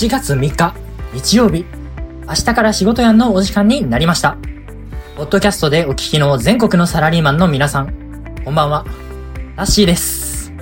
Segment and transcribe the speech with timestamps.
[0.00, 0.74] 7月3日、
[1.12, 1.66] 日曜日、
[2.26, 4.38] 明日から仕事やんのお時間になりました。
[5.14, 8.86] ポッドキャストでお聞きの全国のサラリーマンの皆さん、こんばんは、
[9.56, 10.54] ラッシーです。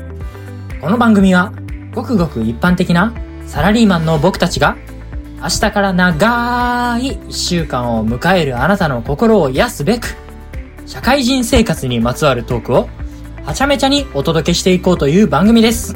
[0.80, 1.52] この番組は、
[1.94, 3.14] ごくごく一般的な
[3.46, 4.76] サラリーマンの僕たちが、
[5.40, 10.16] 明日から長い一週間を迎えるあなたの心を癒すべく、
[10.84, 12.88] 社会人生活にまつわるトークを、
[13.44, 15.94] はちゃめちゃにお届けしていこうという番組です。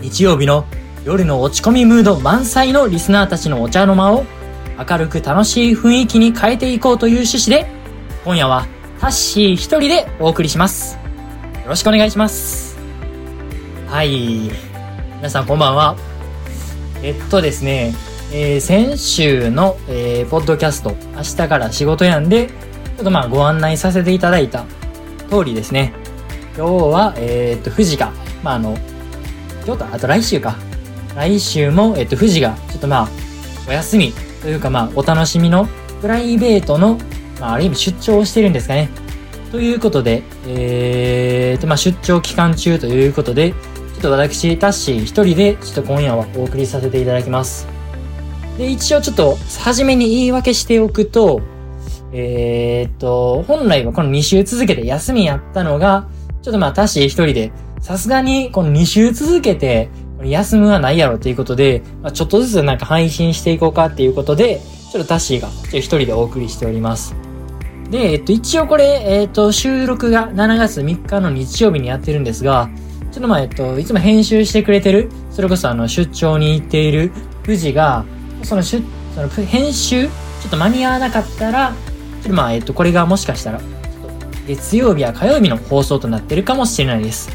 [0.00, 0.64] 日曜日の
[1.04, 4.26] 夜の落ち込みムード満載のリスナーたちのお茶の間を
[4.78, 7.70] 明るく楽しい雰囲気に変えていこうという趣旨で
[8.24, 8.66] 今夜は
[9.00, 10.96] タッシー一人でお送りします。
[10.96, 12.78] よろしくお願いします。
[13.88, 14.50] はい。
[15.16, 15.96] 皆さんこんばんは。
[17.02, 17.94] えっとですね、
[18.30, 24.66] えー先週の、えーポッドキャスト明日から仕事やんでちょっとまあご案内させていただいた
[25.30, 25.94] 通りですね。
[26.58, 28.12] 今日は、えーっと、富士が、
[28.42, 28.76] まあ、あの、
[29.64, 30.56] 今日と、あと来週か。
[31.14, 33.08] 来週も、えっと、富士が、ちょっとまあ、
[33.68, 35.68] お休みというかまあ、お楽しみの
[36.00, 36.98] プライベートの、
[37.40, 38.88] まあ、ある意味出張をしてるんですかね。
[39.50, 47.66] ということで、えーと、まあ、出張期間中ということで、ちょっと私、タッシー一人で、ちょっと今夜はお送りさせていただきます。
[48.56, 51.40] で、一応ちょっと、初めに言い訳しておくと、
[52.12, 56.08] えーっと、本来はこの2週続けて休みやったのが、
[56.42, 59.88] ちょっとまあ、タッシー一人で、さすがにこの2週続けて、
[60.24, 64.60] 休むはないやろということで、まあ、ちょっとずつなんか配信していこうかっていうことで、
[64.90, 67.14] ちょっとタッシーが一人でお送りしております。
[67.90, 72.70] で、えっと、一応これ、えっと、収録が7月3日の日曜日にやってるんですが、
[73.12, 77.10] ちょっとまあ、えっと、いつも編集してくれてる、それこそあの、出張に行っている
[77.44, 78.04] 富士が、
[78.44, 78.82] その出、
[79.14, 80.10] その編集、ちょ
[80.46, 81.72] っと間に合わなかったら、
[82.22, 83.60] ちょっとまあ、えっと、これがもしかしたら、
[84.46, 87.30] 月曜日や火曜日の放送となってるかもしれないです。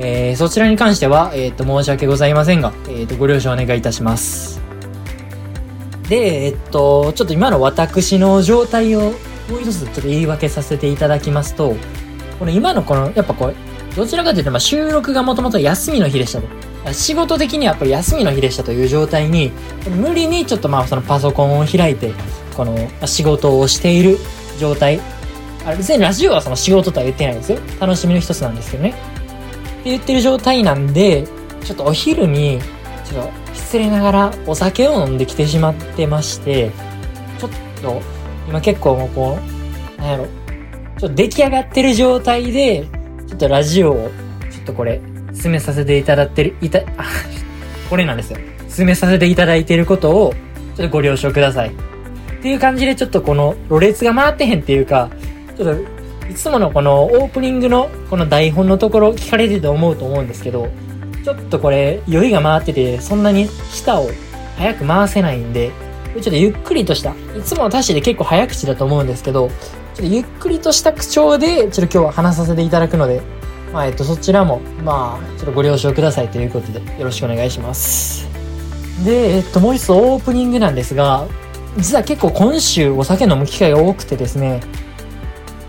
[0.00, 4.60] えー、そちらに関しては、えっ、と、申し訳ございませんが、えっ、と、ご了承お願いいたします。
[6.08, 9.00] で、えっと、ちょっと今の私の状態を
[9.50, 11.74] もう一つちょっと言い訳させていただきますと、
[12.38, 13.54] この今のこの、やっぱこれ、
[13.96, 16.46] どちらかというと、まあ、収録がもともと休みの日でしたと。
[16.92, 19.50] 仕事的にはこれ休みの日でしたという状態に、
[19.90, 22.12] 無理にちょっとまあそのパソコンを開いて、
[22.56, 24.18] この仕事をしている
[24.60, 25.00] 状態。
[25.66, 27.58] あれ別にラジオはその仕事とは言ってないですよ。
[27.80, 29.17] 楽しみの一つなんですけどね。
[29.88, 31.26] って言ってる状態なんで、
[31.64, 32.60] ちょっとお昼に、
[33.04, 36.70] ちょっと失礼ながらお酒を飲んできてしまってまして、
[37.38, 37.50] ちょっ
[37.80, 38.02] と
[38.48, 39.38] 今結構もうこ
[39.96, 42.86] う、なんやろ、ちょっと出来上がってる状態で、
[43.26, 44.10] ちょっとラジオを、
[44.50, 45.00] ちょっとこれ、
[45.32, 47.04] 進めさせていただってる、いた、あ、
[47.88, 48.38] これなんですよ。
[48.68, 50.34] 進めさせていただいてることを、
[50.76, 51.70] ちょっとご了承ください。
[51.70, 51.72] っ
[52.42, 55.08] ていう感じで、ちょっとこの、ろれつが回ってへんっていうか、
[55.56, 55.97] ちょっと、
[56.30, 60.68] いつものこのオープニングのこの台本のところ聞かれてると思うと思うんですけど、
[61.24, 64.08] ちょっとこれ、酔いが回ってて、そんなに舌を
[64.56, 65.72] 早く回せないんで、
[66.14, 69.54] ちょっとゆっくりとした、いつものタッシーで結構早口だと思うんですけど、ちょ
[69.94, 73.22] っとゆっくりとした口調で、ちょっと今日は話させていただくので、
[73.72, 78.26] まあ、えっと、そちらも、まあ、ちょっとご了承くださいということで、よろしくお願いします。
[79.04, 81.26] で、えっと、もう一つオープニングなんですが、
[81.76, 84.60] 実は結構今週お酒飲む機会が多くてですね、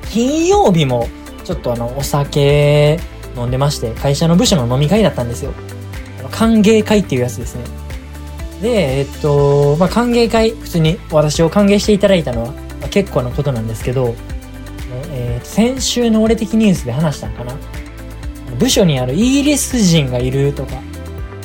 [0.10, 1.08] 金曜日も
[1.44, 3.00] ちょっとあの、お酒
[3.36, 5.54] 飲んでまして、会社の部署の飲み会だったんですよ。
[6.32, 7.64] 歓迎会っていうやつですね。
[8.62, 12.54] で、えっと、まあ、歓迎会、普通に私を歓迎していただいたのは、
[12.90, 14.16] 結構なことなんですけど、
[15.12, 17.54] えー先週の俺的ニュースで話したんかな
[18.58, 20.82] 部署にあるイギリス人がいるとか、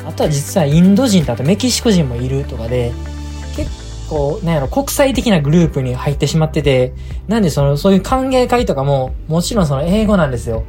[0.07, 2.93] あとは実はインド人とあとメキシコ人もいるとかで、
[4.05, 6.93] 結構、なんやろ、国際的なグループに入ってしまってて、
[7.27, 10.65] なんでその、そういう歓迎会とかも、もちろんその英語なんですよ。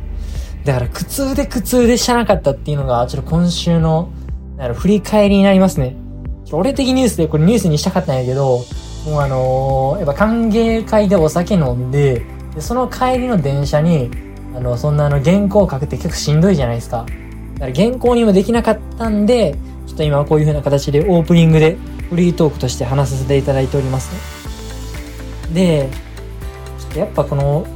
[0.64, 4.10] だから苦痛で苦痛で知らなかったっていうのが、ちょっと今週の、
[4.56, 5.96] なんやろ、振り返りになりますね。
[6.52, 8.64] 俺的ニュースでこれニュースにしたかったんやけど、
[9.06, 14.10] もうあのーやっぱ歓迎会でお酒飲んで、でその帰りの電車に、
[14.56, 17.06] あの、そんなあの原稿を書くって結構しんどいじゃないですか。
[17.56, 19.56] だから原稿にもできなかったんで、
[19.88, 21.78] ちょっと今はこういう風な形でオープニングで
[22.10, 24.14] フリートークとして話させていただいております
[25.50, 25.54] ね。
[25.54, 25.90] で、
[26.80, 27.68] ちょっとやっぱこの、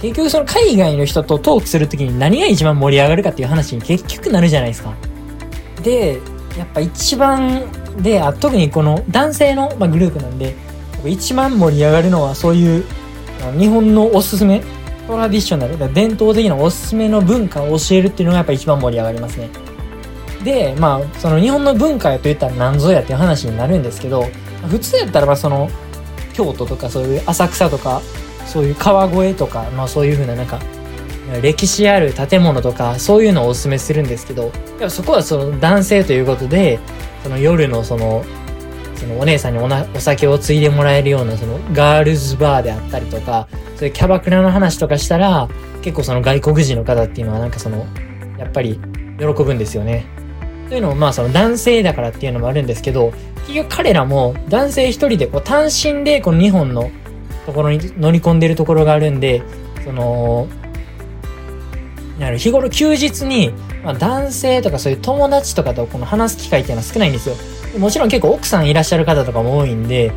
[0.00, 4.94] 結局その海外の人とトークするときに何が一番盛り上がるかっていう話に結局なるじゃないですか。
[5.82, 6.20] で、
[6.56, 7.62] やっぱ一番
[8.02, 10.54] で、あ特にこの男性の、まあ、グループなんで、
[11.04, 12.84] 一番盛り上がるのはそういう
[13.58, 14.62] 日本のおすすめ、
[15.06, 19.48] トラディショナル、伝統的なおすすめの文化を教えるっていうのがやっぱ一番盛り上がりますね。
[20.44, 24.26] で、まあ、その日本の文化やと言ったら何ぞやっていう話になるんですけど、
[24.68, 25.68] 普通やったらまあその、
[26.32, 28.00] 京都とかそういう浅草とか、
[28.46, 30.60] そういう川越とか、まあそういうふうななんか、
[31.42, 34.50] 歴史ある建物とかそういうのをお勧めするんですけど
[34.88, 36.80] そこはその男性ということで
[37.22, 38.24] その夜のその
[38.96, 43.46] そのお姉さんにおなお酒を継いでもらえるようなそのガールズバーであったりとか
[43.76, 45.48] そういうキャバクラの話とかしたら
[45.82, 47.86] 結構その外国人の方っていうのはなんかその
[48.38, 48.80] やっぱり
[49.18, 50.06] 喜ぶんですよね。
[50.68, 53.12] というのもまあその男性だからっていうのもあるんですけど
[53.46, 56.90] 結局彼らも男性一人でこう単身でこの日本の
[57.46, 59.42] ところに乗り込んでるところがあるんで
[59.84, 60.48] その
[62.36, 63.52] 日頃休日に、
[63.84, 67.36] まあ、男性とかそういう友達とかとこの話す機会っていうのは少ないんですよ。
[67.78, 70.12] もちろん結構奥さんいらっしゃる方とかも多いんで、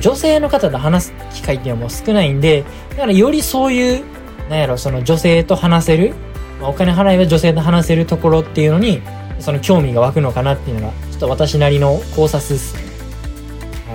[0.00, 4.04] 女性の方と話す機会っていうのも少ないんで、だからよりそういう、
[4.50, 6.14] なんやろ、その女性と話せる、
[6.60, 9.00] お金払えば女性と話せるところっていうのに、
[9.40, 12.82] その興味が湧くのかなっていうのが、ちょっと私なりの考察ですね。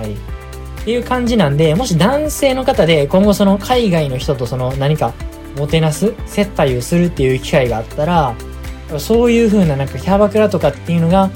[0.00, 0.12] はい。
[0.12, 5.12] っていう感じなんで、もし男性の方で今後その海外の人とその何か
[5.56, 8.34] もてなす、接待をするっていう機会があったら、
[8.98, 11.30] そういう風ななんかキャバクラとかっていうのが、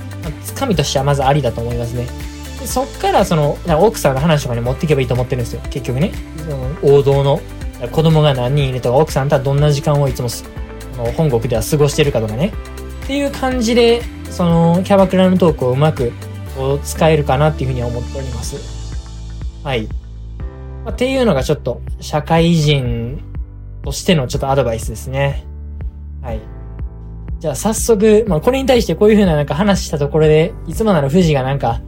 [0.44, 2.06] つかみとしてはまずありだと思いますね。
[2.64, 5.60] そっからその、奥さんの話とかに持っていけばいいと思ってるんですよ。
[5.70, 6.12] 結局ね。
[6.82, 7.40] 王道の、
[7.92, 10.28] 子供が何人いるとか、奥さんとはどんな時間をいつも
[11.16, 12.52] 本国では過ごしてるかとかね。
[13.06, 16.10] っていう感じで、その、キャバクラのトークをうまく
[16.82, 18.56] 使えるかなっていうふうには思っております。
[19.62, 19.86] はい。
[20.84, 23.22] まあ、っていうのがちょっと、社会人
[23.84, 25.44] としてのちょっとアドバイスですね。
[26.20, 26.40] はい。
[27.38, 31.80] じゃあ早速、まあこれに対してこういう風ななんか話したところで、いつもなら富士がなんか、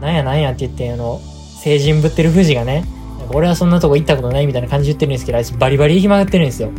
[0.00, 1.20] なんやなんやって言って、あの、
[1.62, 2.84] 成人ぶってる富士がね、
[3.32, 6.72] 俺はそんなとこ行ったことないみたいな感じ言ってるんですけど、あいつバリバリ暇がってるんですよ。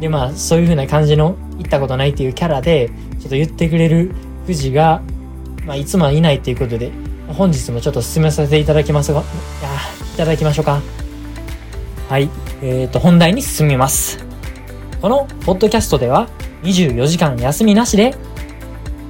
[0.00, 4.12] で、まあそういう風な感じの行ったことないっていうキャラで、ちょっと言ってくれる
[4.42, 5.02] 富士が、
[5.64, 6.92] まあいつもはいないっていうことで、
[7.28, 9.22] 本日もちょっと進めさせていただきますが、い
[9.62, 9.70] や
[10.14, 10.80] いただきましょうか。
[12.08, 12.30] はい。
[12.62, 14.24] えっ、ー、と、本題に進みます。
[15.00, 16.28] このポッドキャストでは
[16.62, 18.14] 24時間休みなしで、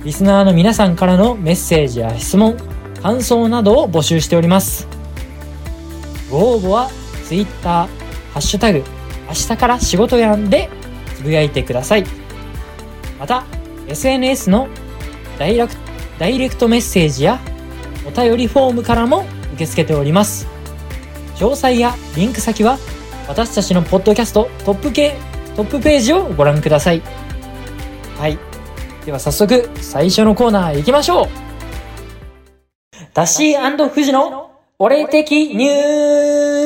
[0.04, 2.56] リスナーの皆さんからのメッセージや質問、
[3.02, 4.88] 感想などを募集しております。
[6.30, 6.90] ご応募は
[7.24, 7.88] Twitter、ハ
[8.34, 8.82] ッシュタグ、
[9.28, 10.70] 明日から仕事やんで
[11.26, 12.04] ぶやいてください。
[13.18, 13.44] また、
[13.88, 14.68] SNS の
[15.38, 17.38] ダイレクトメッセージや
[18.06, 20.46] お便りフォームからも受け付けております。
[21.34, 22.78] 詳細やリンク先は
[23.28, 25.14] 私たちのポッドキャストトップ系
[25.54, 27.02] トップページをご覧ください。
[28.18, 28.38] はい。
[29.04, 31.28] では早速最初のコーナー行きましょう
[33.14, 36.65] ダッシー富士の俺的ニュース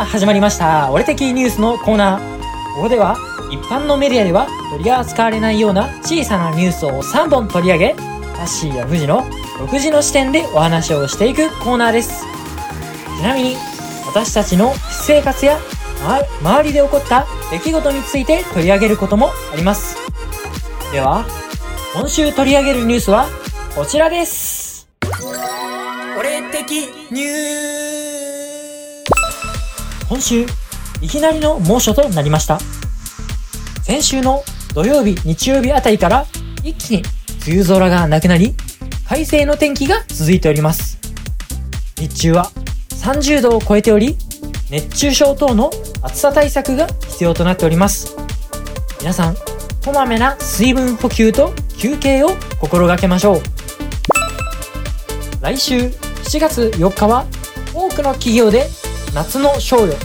[0.00, 2.40] あ始まりました俺的ニュースのコーナー
[2.74, 3.18] ここでは
[3.50, 9.24] 一般のメディアでは取り扱われないような小さなニュースを3本取り上げ、タッシーや富士の
[9.58, 12.24] 独自の視点でお話をしていくコーナーです。
[13.18, 13.56] ちなみに、
[14.06, 15.58] 私たちの私生活や
[16.40, 19.96] 周りで起こった出来事について取り上げることもあります。
[20.92, 21.26] では、
[21.92, 23.26] 今週取り上げるニュースは
[23.74, 24.88] こちらです。
[26.16, 27.69] 俺的ニュー
[30.10, 30.44] 今週、
[31.00, 32.58] いきなりの猛暑となりました。
[33.84, 34.42] 先週の
[34.74, 36.26] 土曜日、日曜日あたりから
[36.64, 37.04] 一気に
[37.46, 38.56] 梅雨空がなくなり、
[39.08, 40.98] 快晴の天気が続いております。
[41.96, 42.50] 日中は
[42.88, 44.16] 30度を超えており、
[44.68, 45.70] 熱中症等の
[46.02, 48.16] 暑さ対策が必要となっております。
[48.98, 49.36] 皆さん、
[49.84, 53.42] こまめな水分補給と休憩を心がけましょう。
[55.40, 57.26] 来週7月4日は
[57.72, 58.68] 多くの企業で
[59.14, 59.96] 夏の賞与、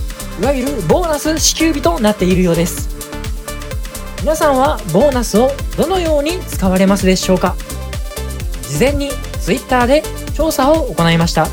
[0.42, 2.90] いわゆるボーナス支給日となっているようです。
[4.22, 7.56] 皆さんはボーナスをどのように使われますでしょうか？
[8.64, 10.02] 事前に Twitter で
[10.34, 11.48] 調査を行いました。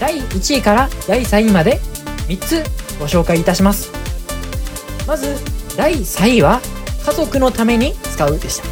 [0.00, 1.78] 第1位から第3位まで
[2.26, 2.64] 3つ
[2.98, 3.92] ご紹介いたします。
[5.06, 5.36] まず
[5.76, 6.60] 第3位は
[7.06, 8.64] 家族のために使うでした。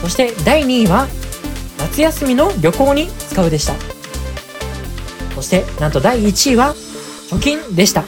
[0.00, 1.06] そして第2位は
[1.78, 3.93] 夏休みの旅行に使うでした。
[5.44, 6.74] してなんと第1位は
[7.30, 8.04] 貯金でした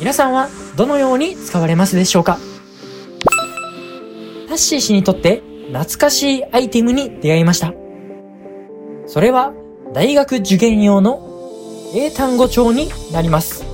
[0.00, 2.38] 皆さんはどのように使われますでしょうか？
[4.48, 7.72] タッシー氏にとって懐かしいアイテムに出会いました。
[9.06, 9.52] それは
[9.94, 11.20] 大学受験用の
[11.94, 13.64] 英単語帳になります。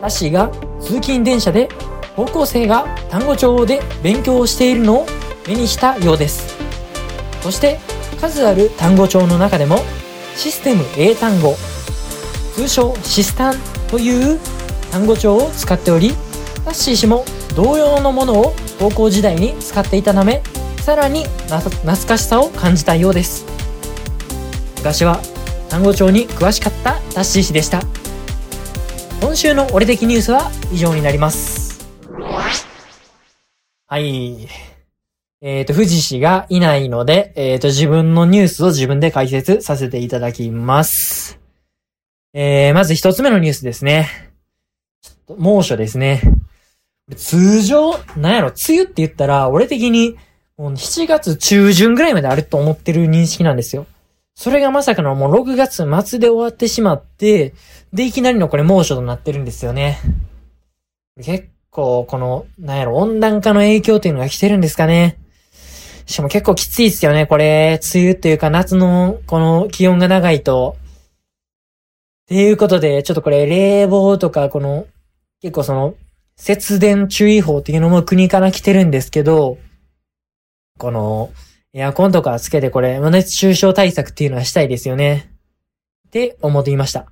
[0.00, 0.50] タッシーが
[0.80, 1.68] 通勤電車で
[2.16, 5.06] 高校生が単語帳で勉強をしているのを
[5.46, 6.56] 目にしたようです。
[7.42, 7.78] そして
[8.20, 9.78] 数ある単語帳の中でも
[10.40, 11.54] システム英単語、
[12.54, 13.56] 通称シスタン
[13.90, 14.40] という
[14.90, 16.12] 単語帳を使っており、
[16.64, 20.42] タッシー氏も同様のものを高校時代に使っていたため
[20.80, 21.70] さらに懐
[22.06, 23.44] かしさを感じたようです
[24.78, 25.20] 昔は
[25.68, 27.82] 単語帳に詳しかったタッシー氏でした。
[29.20, 31.86] 今週の俺的ニュースは以上になります。
[33.86, 34.69] はい。
[35.42, 41.40] えっ、ー、と、富士氏がいないので、えっ、ー、と、自分のニュースを自分で解説させていただきます。
[42.34, 44.08] えー、まず一つ目のニュースですね。
[45.00, 46.20] ちょっと猛暑ですね。
[47.16, 50.16] 通常、なんやろ、梅雨って言ったら、俺的に、
[50.58, 53.86] もう7月中旬ぐらいまであると思ってる認識なんですよ。
[54.34, 57.54] それがまさかのもう6月末で終わってしまって、
[57.94, 59.98] で、いきなりのこれ猛暑となってるんですよね。
[61.16, 65.16] 結構、この、なんやろ、温暖化の影響っていうのが来てるんですかね。
[66.10, 67.78] しかも結構きついですよね、これ。
[67.94, 70.76] 梅雨というか夏のこの気温が長いと。
[70.80, 74.86] っていうことで、ちょっとこれ冷房とか、この、
[75.40, 75.94] 結構その、
[76.36, 79.58] 節電注意報っていうのも国から来てるんですけど、
[80.78, 81.30] この、
[81.74, 85.30] エアコンとかつけてこれ、熱中症対策っていうのはしたいですよね。
[86.08, 87.06] って思っていました。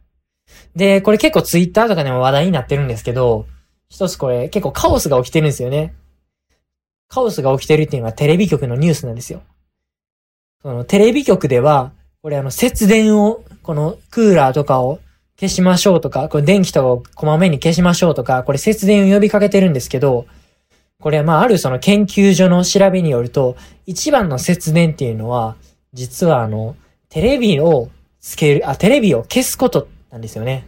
[0.74, 3.46] で、これ結構ツイッターとかでも話題になってるんですけど、
[3.88, 5.94] 一つこれ結構カオスが起きてるんですよね。
[7.08, 9.42] カオスが起きてるっていうのはテレビ局のニュースなんですよ。
[10.62, 14.98] そのテレビ局では、これあの節電を、このクーラーとかを
[15.38, 20.26] 消しましょうとか、これ電気とかをこまめに消しましょうとか、これ節電を呼びかけてるんですけど、
[21.00, 25.56] これはまああるその研究所の調べによると、一番の節電っていうのは、
[25.92, 26.76] 実はあの、
[27.08, 27.88] テレビを
[28.20, 30.66] つける、あ、テレビを消すことなんですよね。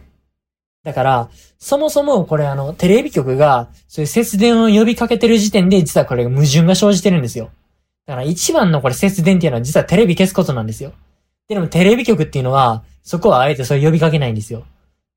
[0.83, 7.51] だから、そもそもこれあの、テレビ局が、そういう節電を呼びかけてる時点で、実はこれ矛盾が生じてるんですよ。
[8.07, 10.93] だから一番のこれ節電っていうのは実はテレビ消すことなんですよ。
[11.47, 14.63] でもテレビ局っていうのは、そこはあえてそれ呼びかけないんですよ。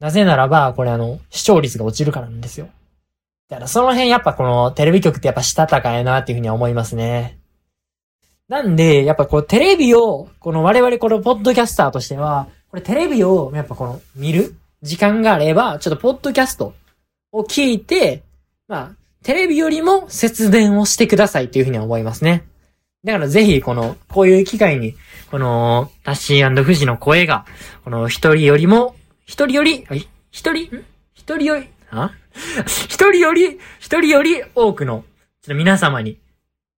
[0.01, 2.69] なぜならば、これあの、視聴率が落ちるからなんですよ。
[3.49, 7.39] だからその辺やっぱこのテレビ局ってやっぱしたたかやなっていうふうには思いますね。
[8.49, 14.55] なんで、やっぱこうテレビを、この我々このポッドキャスターとしては、これテレビをやっぱこの見る
[14.85, 16.75] 時間があれば、ちょっとポッドキャスト
[17.33, 18.23] を聞いて、
[18.69, 18.91] まあ、
[19.23, 22.45] テレビよりも節電をしてくださいっていうふうに思いますね。
[23.03, 24.95] だからぜひ、この、こういう機会に、
[25.31, 27.47] この、タッシー富士の声が、
[27.83, 29.87] この一人よりも、一人より、
[30.31, 32.13] 一人、一人より、あ？
[32.67, 35.05] 一人より、一人より多くの、
[35.43, 36.19] ちょっと皆様に、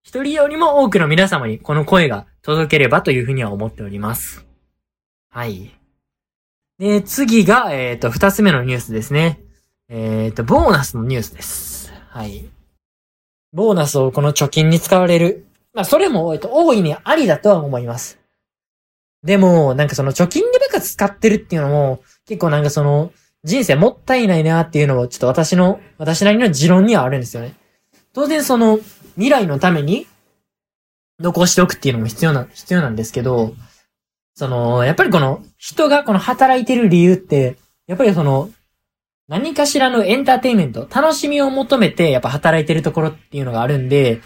[0.03, 4.47] 一人よりも多くの皆様にこの声が届ければというふうには思っております。
[5.29, 5.76] はい。
[6.79, 9.41] で、次が、えっ、ー、と、二つ目のニュースですね。
[9.89, 11.91] えっ、ー、と、ボーナスのニュースです。
[12.11, 12.45] はい。
[13.53, 15.47] ボーナスをこの貯金に使われる。
[15.73, 18.19] まあ、それも、えっと、大いにありだとは思います。
[19.25, 23.11] でも、なんかその貯金でばか使ってるっていうのも、結構なんかその、
[23.43, 27.55] 人生もったいないなっていうのも、ちょっと私の、私なりの持論にはあるんですよね。
[28.13, 28.79] 当然その、
[29.15, 30.07] 未来のために、
[31.21, 33.55] 残しておくっていうのも必要な、必要なんですけど、
[34.37, 38.51] その、やっぱりこの、人がこの働いてる理由って、やっぱりその、
[39.29, 44.21] 何かしらのエンターテインメント、楽しみを求めて、やっぱ働いてるところっていうのがあるんで、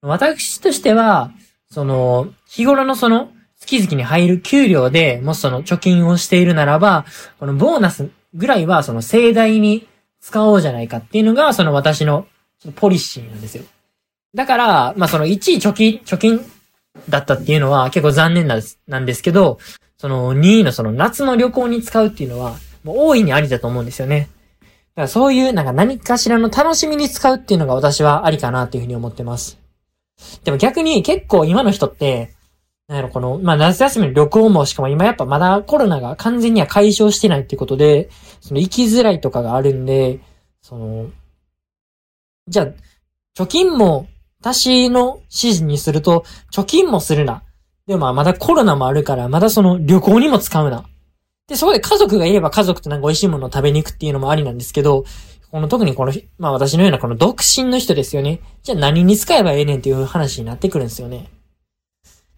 [0.00, 1.30] 私としては、
[1.70, 7.04] その、日頃のその、月々に入る給料で、もしその貯金をしているならば、
[7.38, 9.86] このボーナスぐらいはその盛大に
[10.22, 12.26] 使おうじゃないかっていうのが、その私の
[12.76, 13.64] ポリシーなんですよ。
[14.34, 16.50] だから、まあその1位貯金、貯金
[17.08, 19.58] だったっていうのは結構残念なんですなんですけど、
[19.98, 24.28] その2位のその夏の旅行に使うっていうのは、もう大いにありだと思うんですよね。
[24.60, 29.58] だからそういうなんか何かしらの楽しみに使うっていうのが私はありかなっていうふうに思ってます。
[30.44, 32.34] でも逆に結構今の人って、
[32.90, 40.18] なんやろ、この、まあ、夏休みの旅行も、しかも今やっぱまだコロナが完全には解消してないっていうことで、その行きづらいとかがあるんで、
[40.60, 41.10] その、
[42.48, 42.66] じゃあ、
[43.40, 44.08] 貯金も、
[44.40, 47.42] 私の指示にすると、貯金もするな。
[47.86, 50.84] でもまあ、まだコロナもあるから、まだその旅行にも使うな。
[51.46, 55.04] で、そこで家族がいれば家族となんか美味しいものを食べに行くっていうのもありなんですけど、
[55.50, 58.40] この特にこの、まあ私のようなこの独身の人ですよね。
[58.62, 61.28] じゃあ何に使えばええねんっていう話になってくるんですよね。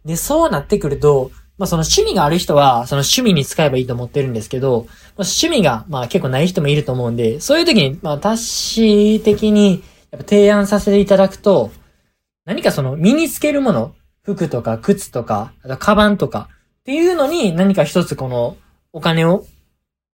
[0.05, 11.71] で、そうなってくると、まあその趣味がある人は、その趣味に使えばいいと思ってるんですけど、まあ、趣味が、まあ結構ない人もいると思うんで、そういう時に、まあ私的に、やっぱ提案させていただくと、
[12.45, 16.49] 何かその身につけるもの、服とか靴とか、あとカバンとか
[16.81, 18.57] っていうのに何か一つこの
[18.93, 19.45] お金を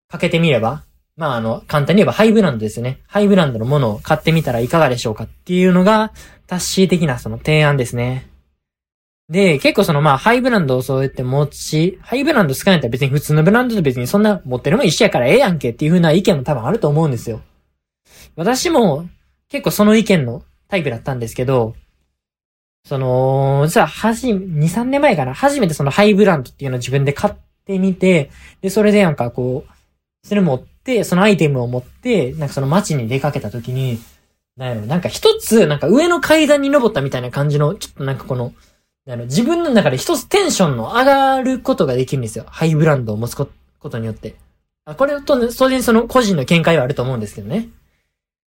[0.08, 0.84] かけてみれば、
[1.16, 3.00] まああの、簡単に言えばハイブランドですよね。
[3.06, 6.12] ハイブランドのものを買ってみたらいかがでしょうかっていうのが、
[6.46, 8.28] タッシー的なその提案ですね。
[9.28, 17.40] で、結構そのまあ、ハイブランドをそうやって持ち、ハイブランド使うんやったら別に普通のブランドと別にそんな持ってるもん一緒やからええやんけっていう風な意見も多分あると思うんですよ。
[18.36, 19.08] 私も
[19.48, 21.74] 結構その意見のタイプだったんですけど、
[22.88, 27.34] その、実ははじ、2、3年前かな、初めてそのハイブランドっていうのを自分で買っ
[27.66, 28.30] てみて、
[28.62, 33.98] で、それでなんかこう、それ持って、そのアイテムを持って、なんかその街に出かけた時に、
[34.56, 38.54] なんやろ、なんか一つ、なんか上の階段に登ったみたいな感じの、ちょっとなんかこの、
[39.06, 42.46] あの、自分の中で一つテンションの上がることができるんですよ。
[42.48, 43.46] ハイブランドを持つこ
[43.90, 44.36] とによって。
[44.86, 47.68] あこれと、当然その個人の見解はあると思うんですけどね。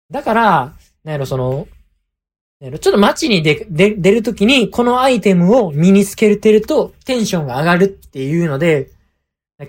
[0.10, 0.74] だから、
[1.04, 1.68] なんやろ、その、
[2.62, 8.92] ちょっと街に出、出、るときに、このアイテムを身につけてると、テンションが上がるっていうので、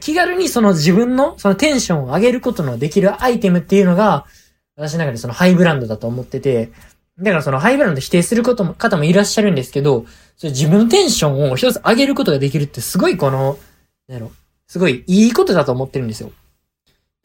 [0.00, 4.26] 気軽にその自分の、そのテンションを上げることのできるアイテムっていうのが、
[4.76, 6.70] 私の中でそのハイブランドだと思ってて、
[7.18, 10.04] だからそのハイブランド否定することも、方もいらっしゃるんですけど、
[10.36, 13.58] それ自分のテンションを一つ上げることができるってすごいこの、
[14.06, 14.32] なんやろ、
[14.66, 16.30] すごいいいことだと思ってるんですよ。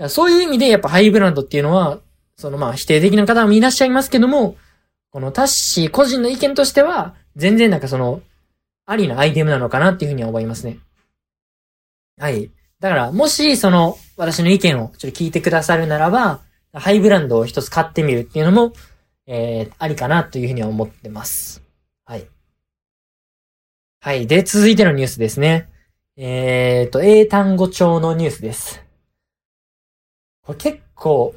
[0.08, 2.00] そういう意味でやっぱハイブランドっていうのは、
[2.38, 4.56] そのまあ否定的な方もいらっしゃいますけども、
[5.18, 8.22] このタッシー個人の意見としては、全然なんかその、
[8.86, 10.78] ありなアイテムなのかなっていうふうには思いますね。
[12.20, 12.52] はい。
[12.80, 18.74] だから、もし、その、私の意見をちょっと聞いてくださるならば、ハイブランドを一つ買ってみるっていうのも、
[19.26, 21.64] えー、ありかなというふうには思ってます。
[22.06, 22.28] はい。
[24.00, 24.28] はい。
[24.28, 25.68] で、続いてのニュースですね。
[26.16, 28.86] えーと、英単語帳のニュースです。
[30.44, 31.34] これ結構、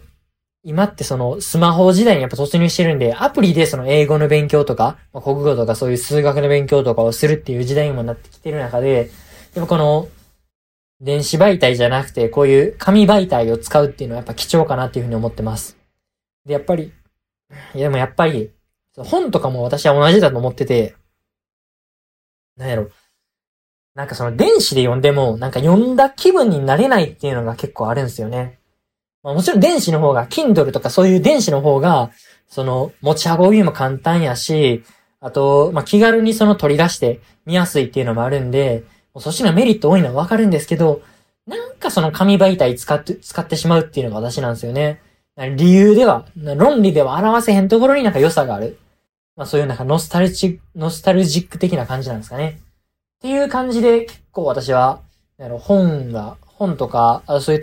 [0.63, 9.11] 今ってそのスマホ時代にやっぱ突入してるんで、アプリでその英語の勉強とか、まあ、国語とかそういう数学の勉強とかをするっていう時代にもなってきてる中で、
[9.55, 10.09] でもこの
[11.01, 15.79] 電子媒体じゃなくて、こういう紙媒体を使うっていうのはやっぱ貴重かなっていうふうに思ってます。
[16.45, 16.93] で、やっぱり、
[17.75, 18.51] いやでもやっぱり、
[18.97, 20.95] 本とかも私は同じだと思ってて、
[22.59, 22.91] なんやろ。
[23.95, 28.60] なんかその電子で読んでも、なんか読んだ気分になれないっていうのが結構あるんですよね。
[29.23, 32.11] まあ、もちろん電子の方が、Kindle とかそういう電子の方が、
[32.49, 34.83] その持ち運びも簡単やし、
[35.21, 41.03] あと、まあ、気軽にその取り出して見やすいっていうのもあるんで、もうそっちのメリット多いのはわかるんですけど、
[41.47, 45.01] なんかその紙媒体使って、使ってしまうっていうのが私なんですよね。
[45.57, 48.79] 理由では、論理では表せへんところになんか良さがある。
[49.37, 52.61] まあそういうなんかノスタルチノスタルジック的な感じなんですかね。
[53.19, 55.01] っていう感じで結構私は、
[55.39, 57.63] あの本が、本とか、そういう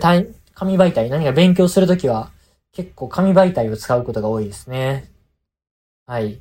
[0.58, 2.32] 紙媒体、何か勉強するときは
[2.72, 5.08] 結構紙媒体を使うことが多いですね。
[6.04, 6.40] はい。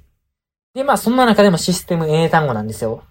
[0.73, 3.03] で、まあそんな中でもシステム英単語なんですよ。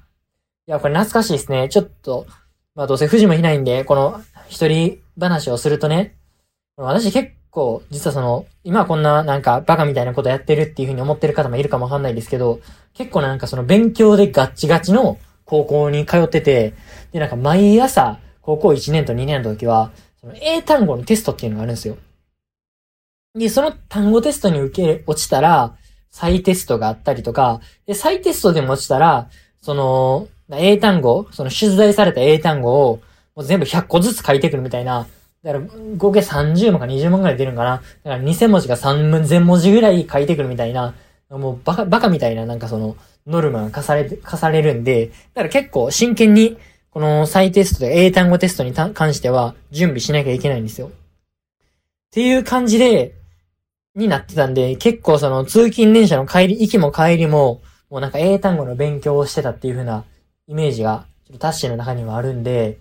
[0.66, 1.68] いや、これ懐かしいですね。
[1.68, 2.26] ちょっと、
[2.74, 6.16] まあどうせ富士もいないんで、この一人話をするとね、
[6.76, 12.58] 私結構、実はその、今こんななんかバカみたいなことやってるっていうふうに思ってる方もいるかもわかんないですけど、
[12.94, 16.74] 結構なんかその勉強でガッチガチの高校に通ってて、
[17.12, 19.92] でなんか毎朝、高校1年と2年の時は、
[20.34, 21.96] 英単語のテストっていうのがあるんですよ。
[23.34, 25.76] で、その単語テストに受け、落ちたら、
[26.10, 29.28] 再テストがあったりとか、で、再テストでも落ちたら、
[29.60, 33.00] その、英単語、その出題された英単語を、
[33.34, 35.06] もう全部100個ずつ書いてくるみたいな、
[35.42, 35.64] だから
[35.96, 37.82] 合計30問か20問ぐらい出るんかな。
[38.04, 40.94] だから2000文字が3000文字ぐらい書いてくるみたいな、
[41.30, 46.56] もうバカ、バカみたいななんかその、ノルマが課され、課されるんで、だから結構真剣に、
[46.96, 50.86] この再テストで英単語テストに関しては準備しなきゃいけないんですよ。
[50.86, 50.90] っ
[52.10, 53.12] ていう感じで、
[53.94, 60.06] になってたんで、結構その通勤電車の帰り、行きも帰りも、もうなんか英単語の勉強をしてたっていう風な
[60.46, 62.78] イメージが、ちょっとタッシーの中にはあるんで、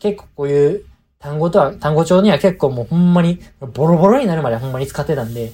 [0.00, 0.84] 結構こういう
[1.18, 3.38] 単語とは、単語帳には結構もうほんまに、
[3.74, 5.52] ボロボロになるまでほんまに使ってたんで、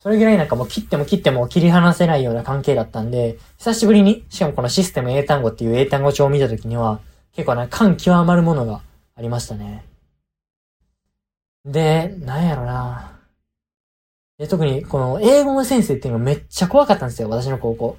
[0.00, 7.00] それぐらいなんかもう切っても切っても切り離せないような関係だったんで、久しぶりに、しかもこのシステム英単語っていう英単語帳を見たときには、
[7.34, 8.80] 結構ね、感極まるものが
[9.16, 9.84] ありましたね。
[11.64, 13.18] で、なんやろな
[14.38, 17.98] で特に、この英語の先生っていうのめっちゃ怖かったんですよ、私の高校。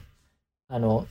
[0.68, 1.08] あの、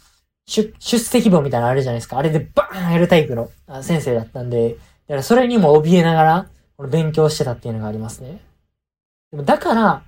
[0.46, 2.18] 出、出席簿みたいなのあるじゃないですか。
[2.18, 3.50] あれでバーンやるタイプの
[3.82, 4.76] 先生だったんで、だ
[5.08, 8.40] からそれにも怯えながら、この勉強してたっていうのがありますね。
[9.30, 10.02] でもだから、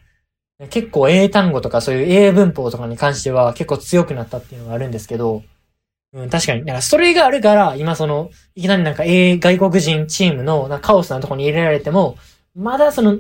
[0.70, 5.42] 結構英単語とかそういう英文法とかに関しては結構強くなったっていうのがあるんですけど、
[6.16, 6.60] うん、確かに。
[6.60, 12.16] だからそれがあるから、今その、いきなりなんか英外国人チームのなカオスなとこに入れられても、
[12.54, 13.18] まだその、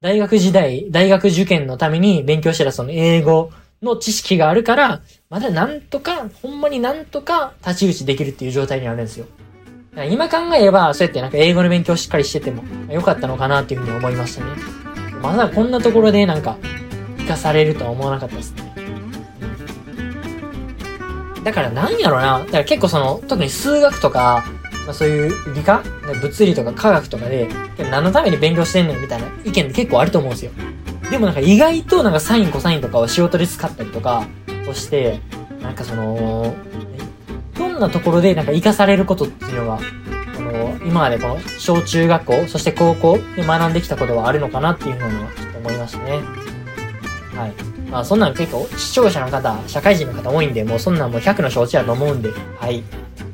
[0.00, 3.50] 大学時代、大学受験のために勉強してたその英語
[3.82, 9.26] の知識があるから、まだなんとか、ほんまになんとか立ち打ちできるっていう状態にあるんですよ。
[10.10, 14.52] 今考えれば、そうやってなんか英語の勉強しっかりしてても良かったのかなっていうふうに思いましたね。
[15.20, 16.56] まだこんなところでなんか、
[17.16, 18.67] 活かされるとは思わなかったですね。
[21.48, 22.40] だからなんやろな。
[22.40, 24.44] だから結構その、特に数学とか、
[24.84, 25.82] まあ、そういう理科
[26.20, 27.48] 物理とか科学とかで、
[27.90, 30.52] 何のために勉強してんのみたいな意見結構あると思うんですよ。
[31.10, 34.26] でもなんか意外となんかサインコサインとかを仕事で使ったりとか
[34.68, 35.20] をして、
[35.62, 36.54] なんかその、
[37.56, 39.80] どんなところでなんか活かされることっていうのは、
[40.36, 46.20] あの、今までこの小中学校、そして高校で学んできたことはあるのかなっていうふうにはちょっと思いましたね。
[47.34, 47.77] はい。
[47.90, 52.82] まあそんなん結構視聴者の方、社会人の方多いんで、もうそんなんもう100の承知やと思うんで、はい。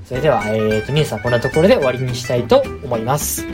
[0.04, 3.46] それでは、えーと、ニュースはこんなところで終わりにしたいと思います。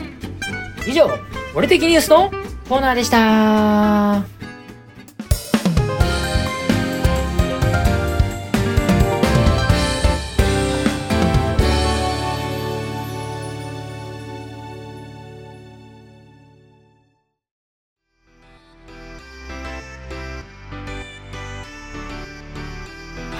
[0.87, 1.09] 以上、
[1.55, 2.29] 俺的ニュースの
[2.67, 4.40] コーナーでした。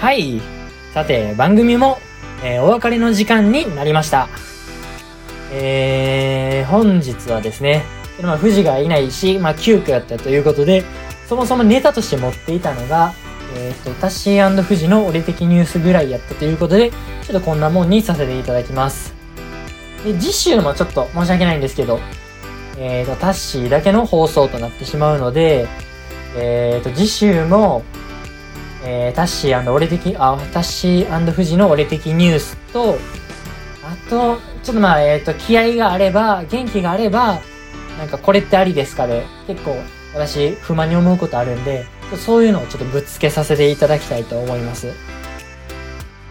[0.02, 0.40] はい。
[0.92, 1.96] さて、番組も、
[2.42, 4.28] えー、お別れの時間になりました。
[5.52, 7.84] えー、本日はですね、
[8.20, 10.82] まあ、富士がいないし、まあ、急遽やったということで、
[11.28, 13.14] そもそもネタとして持っていたのが、
[13.54, 19.14] えっ、ー、と、タッシー富士の俺的ニュースぐらいやったということで、ちょっとこんなもんにさせていただきます。
[20.04, 22.00] で、次週もちょっと申し訳ないんですけど、
[22.76, 25.68] えっ、ー、と、タッシーだけの放送となってしまうので、
[26.36, 27.84] えっ、ー、と、次週も、
[28.84, 32.98] えー、タッシー俺的、あ、タッシー富士の俺的ニュースと、
[33.84, 37.40] あと、ちょっとまあ、えっ、ー、と、気合があれば、元気があれば、
[37.98, 39.76] なんかこれってありですかで、結構
[40.14, 44.92] 私不満に思うことあるんで、そういうのをちょっとぶっつけさせていただきたいと思います。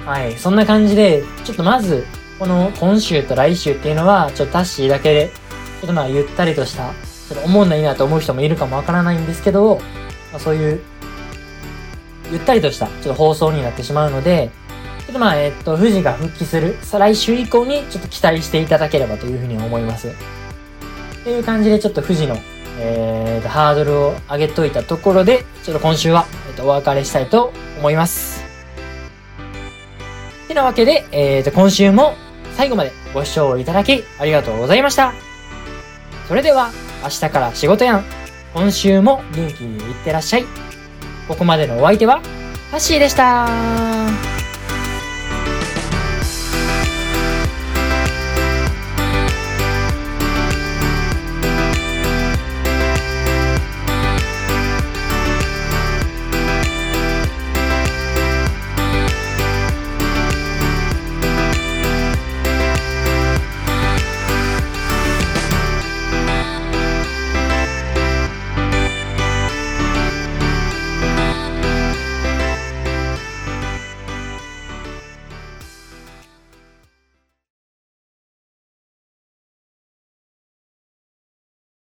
[0.06, 2.06] はい、そんな感じで、ちょっとまず、
[2.40, 5.32] この今週と来週っていうのは、ちょっとタッシーだけで、
[5.80, 6.92] ちょっとまあゆったりとした、
[7.30, 9.76] ちょっと思んないなと思う人もいるかもわからないんですけど、
[10.32, 10.82] まあ、そういう
[12.32, 14.52] ゆったりとしたちょっと放送になってしまうので、
[15.06, 20.08] ちょっとまあ、えっと、富士が復帰する再来週以降にちょっと期待していただければというふうに思います。
[20.08, 20.14] っ
[21.24, 22.38] ていう感じでちょっと富士の、
[22.80, 28.52] えー、と、ハードルを上げといたところで、ちょっと今週は、えっと、お別れしたいと思います。
[30.52, 32.16] てなわけで、えー、と、今週も
[32.56, 35.14] 最後までご視聴いただきありがとうございました。
[36.28, 36.72] それでは、
[37.04, 38.06] 明日から仕事やん。
[38.54, 40.81] 今週も元気にいってらっしゃい。
[41.32, 42.22] ここまでのお相手は、
[42.72, 44.31] ハッシーでした。